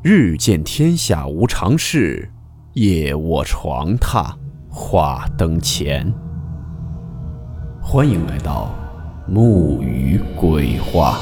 [0.00, 2.30] 日见天下无常事，
[2.74, 4.32] 夜卧床榻
[4.70, 6.14] 话灯前。
[7.82, 8.72] 欢迎来到
[9.26, 11.18] 木鱼鬼话。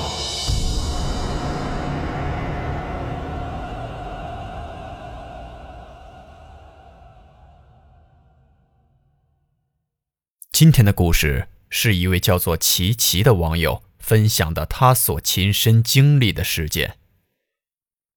[10.52, 16.97] 今天的故事是一位叫做琪琪的网友分享的他所亲身经历的事件。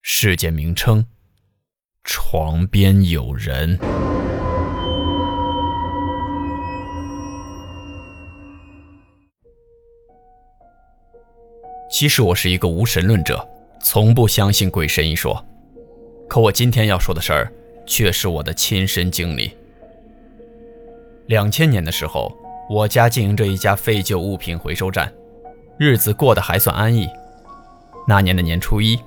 [0.02, 1.04] 事件名称：
[2.04, 3.78] 床边有人。
[11.90, 13.46] 其实我是一个无神论者，
[13.82, 15.44] 从不相信鬼神一说。
[16.26, 17.52] 可我今天要说的事儿，
[17.84, 19.54] 却是我的亲身经历。
[21.26, 22.34] 两千年的时候，
[22.70, 25.12] 我家经营着一家废旧物品回收站，
[25.78, 27.06] 日子过得还算安逸。
[28.08, 28.98] 那年的年初一。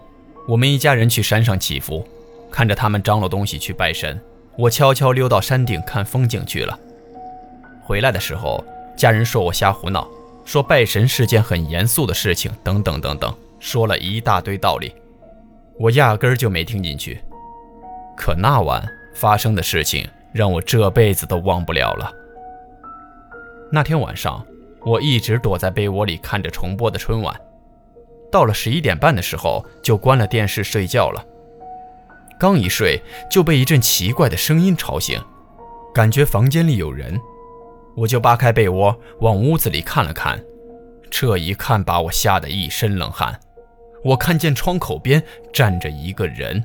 [0.45, 2.05] 我们一家人去山上祈福，
[2.51, 4.19] 看着他们张罗东西去拜神，
[4.57, 6.77] 我悄悄溜到山顶看风景去了。
[7.81, 8.61] 回来的时候，
[8.97, 10.05] 家人说我瞎胡闹，
[10.43, 14.93] 说拜神是件很严肃的事情，等等等等，说了一大堆道理，
[15.79, 17.21] 我压根儿就没听进去。
[18.17, 22.11] 可那晚发生的事情让我这辈子都忘不了了。
[23.71, 24.45] 那天晚上，
[24.81, 27.33] 我一直躲在被窝里看着重播的春晚。
[28.33, 31.23] 到了十一点半的时候，就关了电视睡觉了。
[32.39, 35.21] 刚一睡，就被一阵奇怪的声音吵醒，
[35.93, 37.21] 感觉房间里有人，
[37.95, 40.43] 我就扒开被窝往屋子里看了看。
[41.11, 43.39] 这一看把我吓得一身冷汗。
[44.03, 45.21] 我看见窗口边
[45.53, 46.59] 站着一个人，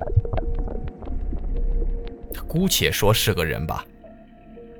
[2.48, 3.84] 姑且说是个人吧，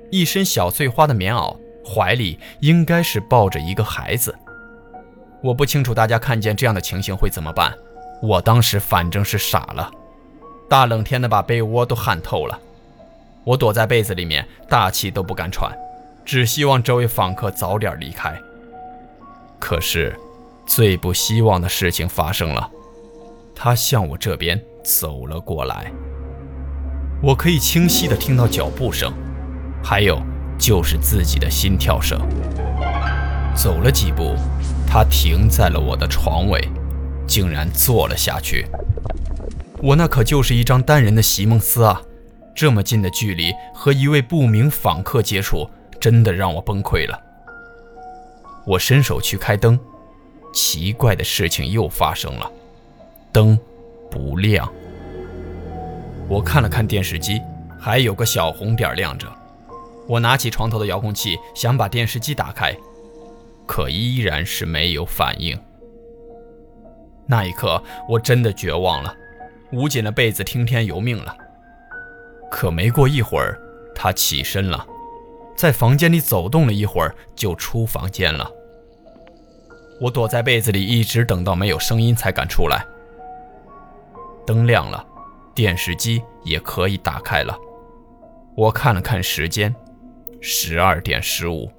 [0.09, 4.35] 一身小碎花的棉袄，怀里应该是抱着一个孩子。
[5.41, 7.73] 我不清楚大家看见这样的情形会怎么办，
[8.21, 9.89] 我当时反正是傻了，
[10.69, 12.59] 大冷天的把被窝都汗透了，
[13.45, 15.71] 我躲在被子里面，大气都不敢喘，
[16.25, 18.37] 只希望这位访客早点离开。
[19.59, 20.13] 可是，
[20.65, 22.69] 最不希望的事情发生了，
[23.55, 25.89] 他向我这边走了过来，
[27.23, 29.13] 我可以清晰的听到脚步声，
[29.81, 30.21] 还有
[30.57, 32.19] 就是自己的心跳声。
[33.55, 34.35] 走了几步。
[34.91, 36.67] 他停在了我的床尾，
[37.27, 38.65] 竟然坐了下去。
[39.83, 42.01] 我那可就是一张单人的席梦思啊！
[42.55, 45.69] 这么近的距离和一位不明访客接触，
[46.01, 47.21] 真的让我崩溃了。
[48.65, 49.79] 我伸手去开灯，
[50.51, 52.51] 奇怪的事情又发生了，
[53.31, 53.57] 灯
[54.09, 54.67] 不亮。
[56.27, 57.39] 我看了看电视机，
[57.79, 59.27] 还有个小红点亮着。
[60.07, 62.75] 我拿起床头的遥控器，想把电视机打开。
[63.69, 65.55] 可依然是没有反应。
[67.27, 69.15] 那一刻，我真的绝望了，
[69.73, 71.37] 捂紧了被子，听天由命了。
[72.49, 73.61] 可没过一会儿，
[73.93, 74.83] 他起身了，
[75.55, 78.51] 在房间里走动了一会儿，就出房间了。
[80.01, 82.83] 我躲在被子里，一直等到没有声音才敢出来。
[84.47, 85.05] 灯亮了，
[85.53, 87.55] 电视机也可以打开了。
[88.55, 89.75] 我看了看时间，
[90.41, 91.71] 十二点十五。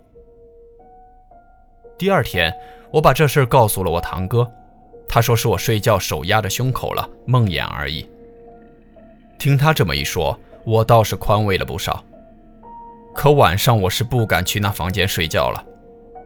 [2.01, 2.51] 第二天，
[2.91, 4.51] 我把这事告诉了我堂哥，
[5.07, 8.09] 他说是我睡觉手压着胸口了，梦魇而已。
[9.39, 12.03] 听他这么一说，我倒是宽慰了不少。
[13.15, 15.63] 可晚上我是不敢去那房间睡觉了，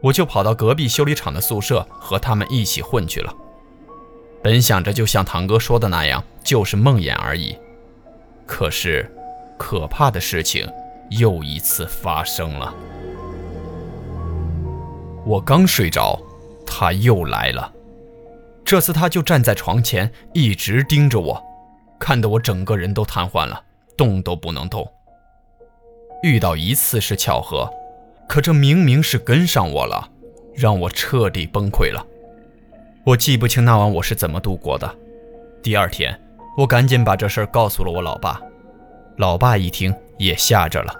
[0.01, 3.33] 我就跑到隔壁修理厂的宿舍和他们一起混去了。
[4.41, 7.53] 本想着就像堂哥说的那样，就是梦魇而已，
[8.45, 9.13] 可是，
[9.57, 10.71] 可怕的事情
[11.09, 12.73] 又一次发生了。
[15.25, 16.21] 我刚睡着，
[16.67, 17.73] 他又来了。
[18.63, 21.43] 这次他就站在床前，一直盯着我，
[21.99, 23.61] 看得我整个人都瘫痪了，
[23.97, 24.87] 动都不能动。
[26.21, 27.67] 遇到一次是巧合，
[28.27, 30.09] 可这明明是跟上我了，
[30.53, 32.05] 让我彻底崩溃了。
[33.03, 34.95] 我记不清那晚我是怎么度过的。
[35.63, 36.19] 第二天，
[36.55, 38.39] 我赶紧把这事儿告诉了我老爸，
[39.17, 40.93] 老爸一听也吓着了，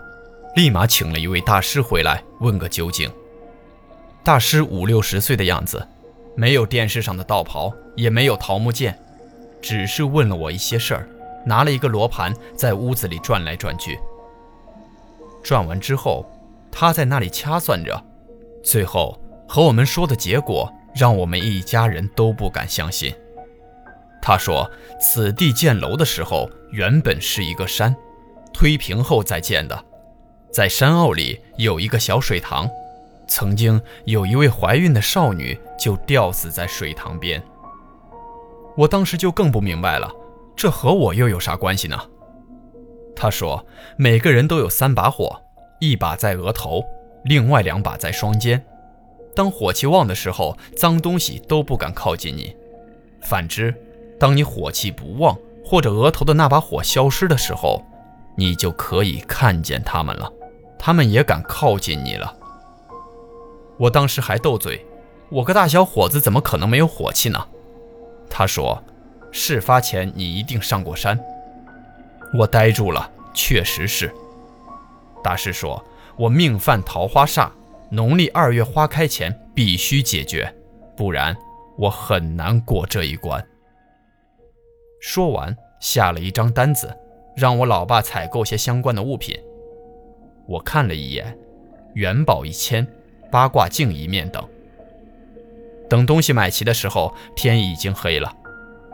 [0.55, 3.07] 立马请了一位大师回来问个究竟。
[4.25, 5.87] 大师五六十岁的样子，
[6.33, 8.97] 没有电视上的道袍，也没有桃木剑，
[9.61, 11.07] 只是问了我一些事儿，
[11.45, 13.99] 拿了一个罗盘在屋子里转来转去。
[15.43, 16.25] 转完之后，
[16.71, 18.03] 他在那里掐算着，
[18.63, 19.15] 最后
[19.47, 23.13] 和我们说的结果，让我们一家人都不敢相信。
[24.23, 24.67] 他说，
[24.99, 27.95] 此地建楼的时候原本是一个山，
[28.51, 29.85] 推平后再建的，
[30.51, 32.67] 在山坳里有一个小水塘。
[33.27, 37.41] 曾经有一位怀孕的少女就吊死在水塘边。
[38.75, 40.11] 我当时就更不明白了，
[40.55, 41.97] 这和我又有啥关系呢？
[43.15, 43.65] 他说
[43.97, 45.41] ：“每个人都有三把火，
[45.79, 46.83] 一把在额头，
[47.23, 48.61] 另外两把在双肩。
[49.33, 52.53] 当火气旺的时候，脏东西都不敢靠近你；
[53.21, 53.73] 反之，
[54.19, 57.81] 当你火气不旺，或者额头的那把火消失的时候，
[58.35, 60.29] 你就可以看见他们了，
[60.77, 62.35] 他们也敢靠近你了。”
[63.77, 64.85] 我当时还斗嘴
[65.29, 67.47] ：“我个大小伙子怎么可能没有火气呢？”
[68.29, 68.81] 他说
[69.31, 71.19] ：“事发前你一定上过山。”
[72.37, 74.13] 我呆住了，确实是。
[75.23, 75.83] 大师说
[76.17, 77.49] ：“我命犯桃花煞，
[77.89, 80.53] 农历二月花开前必须解决，
[80.95, 81.35] 不然
[81.77, 83.45] 我很难过这一关。”
[85.01, 86.95] 说完，下了一张单子，
[87.35, 89.37] 让我老爸采购些相关的物品。
[90.47, 91.37] 我看了一眼，
[91.93, 92.85] 元宝一千，
[93.31, 94.43] 八卦镜一面等。
[95.89, 98.33] 等东西买齐的时候，天已经黑了。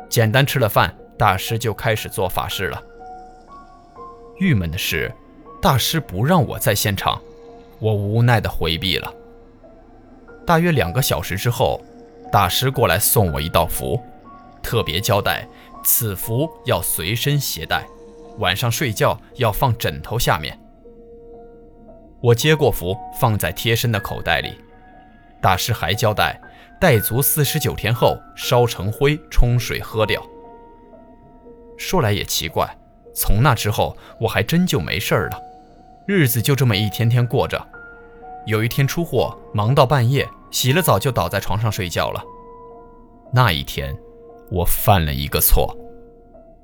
[0.09, 2.83] 简单吃了饭，大师就开始做法事了。
[4.39, 5.09] 郁闷的是，
[5.61, 7.21] 大师不让我在现场，
[7.79, 9.13] 我无奈地回避了。
[10.45, 11.79] 大约两个小时之后，
[12.31, 14.01] 大师过来送我一道符，
[14.61, 15.47] 特别交代
[15.83, 17.85] 此符要随身携带，
[18.39, 20.59] 晚上睡觉要放枕头下面。
[22.21, 24.53] 我接过符，放在贴身的口袋里。
[25.41, 26.39] 大师还交代，
[26.79, 30.21] 带足四十九天后烧成灰，冲水喝掉。
[31.77, 32.69] 说来也奇怪。
[33.13, 35.41] 从那之后，我还真就没事了，
[36.07, 37.62] 日子就这么一天天过着。
[38.45, 42.24] 有一天出货，忙到半夜，洗了澡就倒在床上睡觉了。
[43.33, 43.94] 那一天，
[44.50, 45.75] 我犯了一个错，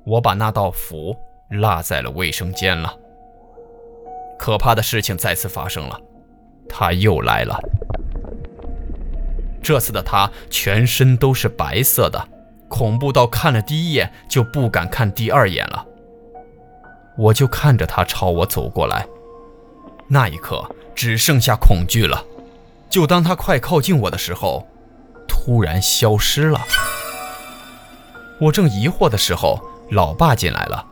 [0.06, 1.14] 我把那道符
[1.50, 2.96] 落在了卫生间了。
[4.38, 6.00] 可怕的事情再次发生了，
[6.68, 7.58] 他又来了。
[9.62, 12.28] 这次的他全身都是白色的，
[12.68, 15.84] 恐怖到看了第一眼就不敢看第二眼了。
[17.18, 19.06] 我就看着他朝我走过来，
[20.06, 20.64] 那一刻
[20.94, 22.24] 只剩下恐惧了。
[22.88, 24.66] 就当他快靠近我的时候，
[25.26, 26.60] 突然消失了。
[28.40, 30.86] 我正疑惑的时候，老爸进来了，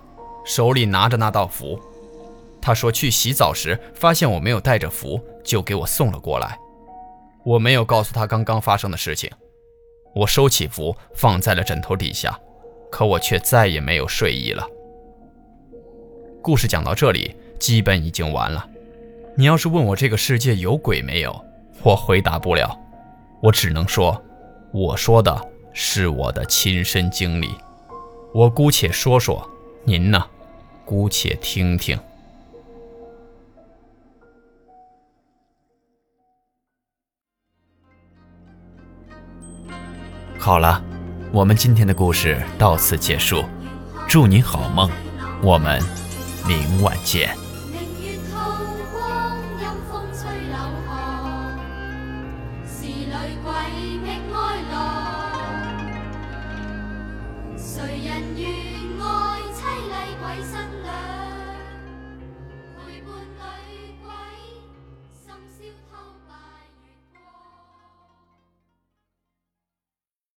[0.45, 1.81] 手里拿着那道符。
[2.67, 6.59] 他说去洗澡时发现我没有带着符，就给我送了过来。
[7.45, 9.31] 我没有告诉他刚刚发生的事情。
[10.13, 12.37] 我收起符放在了枕头底下，
[12.91, 14.67] 可我却再也没有睡意了。
[16.43, 18.69] 故事讲到这里，基本已经完了。
[19.37, 21.41] 你要是问我这个世界有鬼没有，
[21.85, 22.77] 我回答不了。
[23.41, 24.21] 我只能说，
[24.73, 25.41] 我说的
[25.73, 27.49] 是我的亲身经历。
[28.35, 29.49] 我姑且说说，
[29.85, 30.27] 您呢，
[30.85, 31.97] 姑且听听。
[40.47, 40.81] 好了，
[41.33, 43.45] 我们今天的故事到此结束。
[44.07, 44.89] 祝你好梦，
[45.43, 45.83] 我们。
[46.47, 47.37] 明晚见。
[47.73, 48.39] 明月透
[48.93, 50.57] 光，阴风吹柳
[50.87, 50.95] 巷，
[52.65, 53.11] 是女
[53.43, 53.51] 鬼
[54.05, 54.37] 觅哀
[54.71, 54.75] 乐。
[57.59, 58.66] 谁人愿？